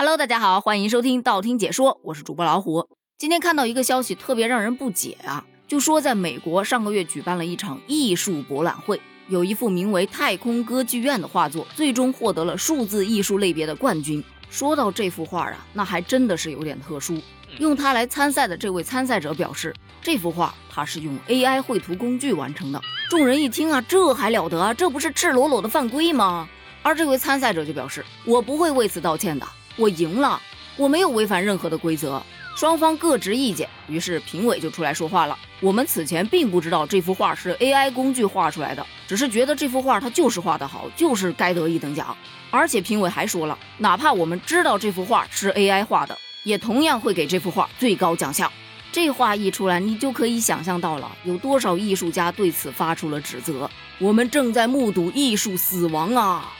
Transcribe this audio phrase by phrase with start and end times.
[0.00, 2.88] Hello，大家好，欢迎收听道听解说，我是主播老虎。
[3.18, 14.24] 今天看到一个消息，特别让人不解啊，就说在美国上个月举办了一场艺术博览会，有一幅名为《太空歌剧院》的画作，最终获得了数字艺术类别的冠军。
[14.48, 17.20] 说到这幅画啊，那还真的是有点特殊。
[17.58, 22.80] 用它来参赛的这位参赛者表示，这幅画他是用 AI 绘图工具完成的。
[23.10, 24.72] 众人一听啊，这还了得？
[24.72, 26.48] 这不是赤裸裸的犯规吗？
[26.82, 29.46] 而这位参赛者就表示，我不会为此道歉的。
[29.80, 30.38] 我赢了，
[30.76, 32.22] 我没有违反任何的规则。
[32.54, 35.38] 双方各执意见，于是评委就出来说话了。
[35.60, 42.14] 我们此前并不知道这幅画是 AI 工具画出来的，只是觉得这幅画它就是画得好，就是该得一等奖。
[42.50, 48.52] 而且评委还说了，哪怕我们知道这幅画是 AI 画的，也同样会给这幅画最高奖项。
[48.92, 53.70] 这话一出来，你就可以想象到了，有多少艺术家对此发出了指责。
[53.98, 56.52] 我们正在目睹艺术死亡啊！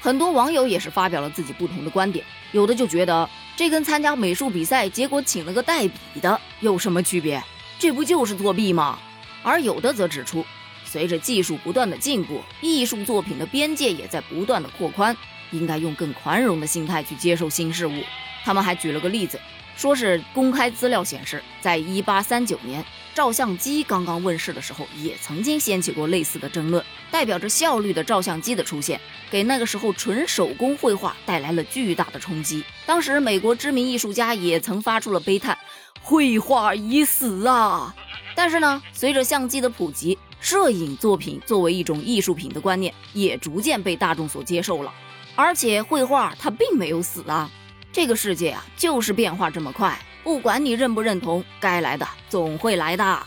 [0.00, 2.24] 很多网友也是发表了自己不同的观点。
[2.52, 7.42] 有的就觉得这跟参加美术比赛结果请了个代笔的有什么区别？
[7.78, 8.98] 这不就是作弊吗？
[9.42, 10.44] 而有的则指出，
[10.84, 15.16] 随着技术不断的进步，艺术作品的边界也在不断的扩宽，
[15.50, 18.02] 应该用更宽容的心态去接受新事物。
[18.44, 19.38] 他们还举了个例子，
[19.78, 22.84] 说是公开资料显示，在一八三九年。
[23.14, 26.84] 照相机刚刚问世的时候，也曾经掀起过类似的争论。
[27.12, 32.64] 代表着效率的照相机的出现，给那个时候纯手工绘画带来了巨大的冲击。
[32.86, 35.56] 当时，美国知名艺术家也曾发出了悲叹
[36.02, 37.94] ：“绘画已死啊！”
[38.34, 44.92] 但是呢，随着相机的普及，摄影作品作为一种艺术品的观念也逐渐被大众所接受了。
[45.36, 47.48] 而且，绘画它并没有死啊！
[47.92, 49.98] 这个世界啊，就是变化这么快。
[50.22, 53.26] 不管你认不认同，该来的总会来的。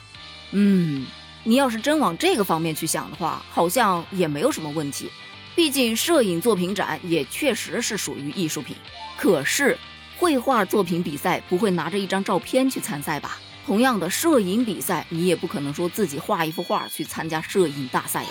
[0.51, 1.05] 嗯，
[1.43, 5.09] 你要是真往这个方面去想的话，好像也没有什么问题。
[5.55, 8.75] 毕竟摄影作品展也确实是属于艺术品。
[9.17, 9.77] 可是
[10.17, 13.37] 绘画作品比赛不会拿着一张照片去参赛吧？
[13.65, 18.29] 同样的，摄影比赛你也不可能说自己画一幅画去参加摄影大赛呀。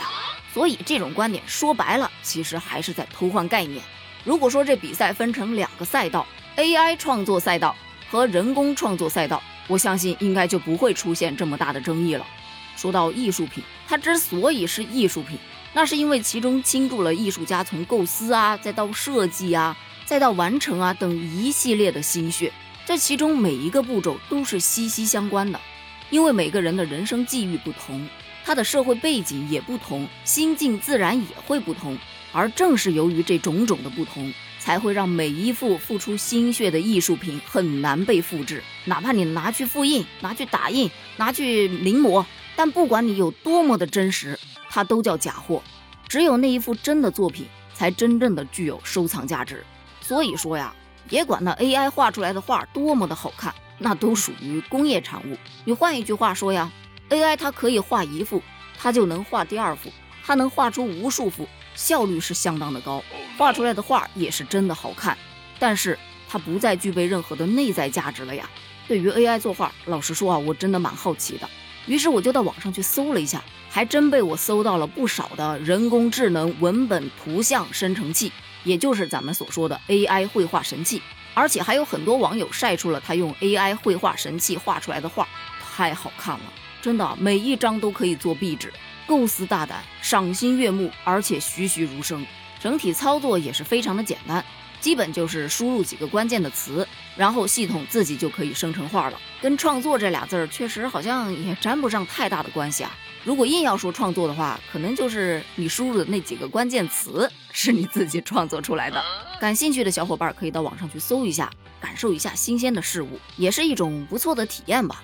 [0.54, 3.82] 所以这种观点说白了，其实还是在偷换概念。
[4.24, 6.26] 如果说这比赛分成两个赛道
[6.56, 7.74] ，AI 创作赛道。
[8.10, 12.26] 和人工创作赛道，我相信应该就不会出现这么大的争议了。
[12.76, 15.38] 说到艺术品，它之所以是艺术品，
[15.72, 22.52] 那是因为其中倾注了艺术家从构思啊，再到设计啊，再到完成啊等一系列的心血。
[22.84, 25.60] 这其中每一个步骤都是息息相关的，
[26.10, 28.04] 因为每个人的人生际遇不同，
[28.44, 31.96] 他的社会背景也不同，心境自然也会不同。
[32.32, 34.32] 而正是由于这种种的不同。
[34.60, 42.22] 才会让每一幅付出心血的艺术品很难被复制，哪怕你拿去复印、拿去打印、拿去临摹，
[42.54, 45.62] 但不管你有多么的真实，它都叫假货。
[46.06, 49.64] 只有那一幅真的作品，才真正的具有收藏价值。
[50.02, 50.74] 所以说呀，
[51.08, 55.38] 别管那 AI 画出来的画多么的好看，那都属于工业产物。
[55.64, 56.70] 你换一句话说呀
[57.08, 58.42] ，AI 它可以画一幅，
[58.78, 59.90] 它就能画第二幅，
[60.22, 61.48] 它能画出无数幅。
[61.80, 63.02] 效率是相当的高，
[63.38, 65.16] 画出来的画也是真的好看，
[65.58, 65.98] 但是
[66.28, 68.48] 它不再具备任何的内在价值了呀。
[68.86, 71.48] 对于 AI 作画，老实说啊，我真的蛮好奇的，
[71.86, 78.30] 于是我就到网上去搜了一下，还真被我搜到了不少的人工智能文本图像生成器，
[78.62, 81.00] 也就是咱们所说的 AI 绘画神器，
[81.32, 85.26] 而且还有很多网友晒出了他用 AI 绘画神器画出来的画，
[85.74, 86.52] 太好看了，
[86.82, 88.70] 真的每一张都可以做壁纸。
[89.10, 92.24] 构思大胆，赏心悦目，而且栩栩如生。
[92.60, 94.44] 整体操作也是非常的简单，
[94.80, 99.18] 基本就是输入几个关键的词，然后系统自己就可以生成画了。
[99.42, 102.96] 跟创作这俩字儿确实好像也沾不上太大的关系啊。
[103.24, 109.02] 如果硬要说创作的话，可能就是你输入的那几个关键词是你自己创作出来的。
[109.40, 111.50] 感兴趣的小伙伴可以到网上去搜一下，
[111.80, 115.02] 感受一下新鲜的事物，也是一种不错的体验吧。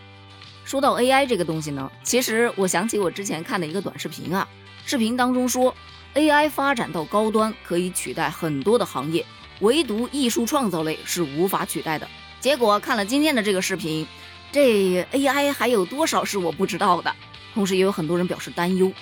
[0.67, 4.47] 说到 AI 这个东西呢，其实我想起我之前看的一个短视频啊，
[4.85, 5.73] 视频当中说
[6.15, 9.25] AI 发展到高端可以取代很多的行业，
[9.61, 12.09] 唯独艺术创造类是无法取代的。
[12.41, 14.05] 结果看了今天的这个视频，
[14.51, 17.15] 这 AI 还有多少是我不知道的？
[17.55, 18.93] 同时也有很多人表示担忧，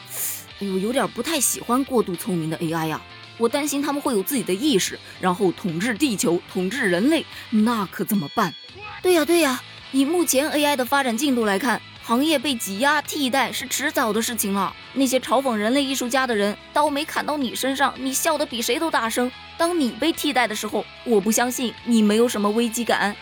[0.60, 3.00] 哎呦，有点不太喜欢过度聪明的 AI 呀，
[3.38, 8.52] 我担心他们会有自己的意识，然后统治地球，统治人类，那可怎么办？
[9.00, 9.62] 对呀，对呀。
[9.94, 14.74] 以目前 AI 的发展进度来看，行业被挤压替代是迟早的事情了。
[14.94, 19.30] 那些嘲讽人类艺术家的人，刀没砍到你身上，你笑得比谁都大声。
[19.56, 23.14] 当你被替代的时候，我不相信你没有什么危机感。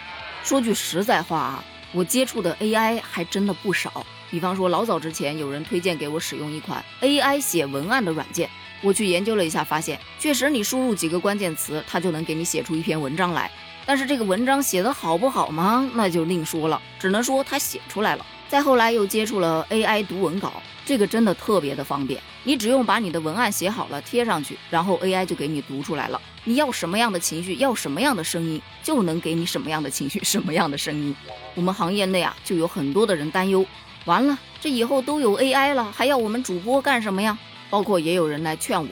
[0.42, 4.06] 说句实在话啊，我接触的 AI 还真的不少。
[4.30, 8.48] 比方说，老早之前有人推荐给我使用一款 AI 写文案的软件，
[8.80, 13.50] 我去研究了一下，发现确实你输入几个关键词，它就能给你写出一篇文章来。
[13.84, 15.90] 但是这个文章写的好不好吗？
[15.94, 18.24] 那就另说了，只能说他写出来了。
[18.48, 20.52] 再后来又接触了 AI 读文稿，
[20.84, 26.20] 这个真的特别的方便，你只用把你的文案写好了贴上去，然后 AI 就给你读出来了。
[26.44, 31.16] 你要什么样的情绪，要什么样的声音，就能给你什么样的情绪，什么样的声音。
[31.54, 33.64] 我们行业内啊，就有很多的人担忧，
[34.04, 37.38] 完了，这以后都有 AI 了，还要我们主播干什么呀？
[37.70, 38.90] 包括也有人来劝我，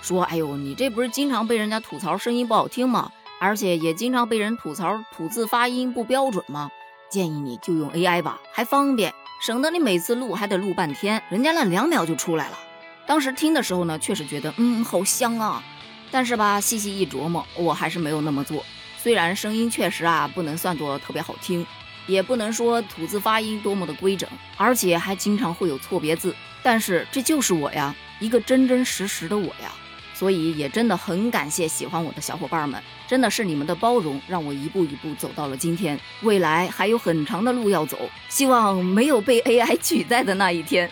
[0.00, 3.12] 说，哎呦，你这不是经常被人家吐槽声音不好听吗？
[3.44, 6.70] 而且也经常被人吐槽吐字发音不标准吗？
[7.10, 9.12] 建议你就用 AI 吧，还方便，
[9.42, 12.58] 省得你每次录还得录半天，人家那两秒就出来了。
[13.06, 15.62] 当时听的时候呢，确实觉得嗯好香啊，
[16.10, 18.64] 但是吧，细细一琢磨，我还是没有那么做。
[18.96, 21.66] 虽然声音确实啊不能算作特别好听，
[22.06, 24.26] 也不能说吐字发音多么的规整，
[24.56, 29.70] 而且还经常会有错别字，但是这就是我呀，一个真真实实的我呀。
[30.14, 35.98] 所以也真的很感谢喜欢我的小伙伴们，真的是你们的包容，让我一步一步走到了今天。
[36.22, 40.90] 未来还有很长的路要走，希望没有被 AI 取代的那一天。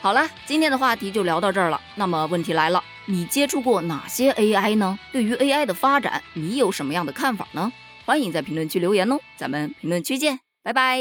[0.00, 1.80] 好了，今天的话题就聊到这儿了。
[1.94, 4.98] 那么问题来了，你接触过哪些 AI 呢？
[5.10, 7.72] 对于 AI 的发展，你有什么样的看法呢？
[8.04, 11.00] 欢迎在评论区留言哦，咱们评论区见，拜拜。